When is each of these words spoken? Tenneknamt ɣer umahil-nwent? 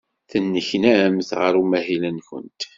Tenneknamt 0.29 1.29
ɣer 1.39 1.53
umahil-nwent? 1.61 2.61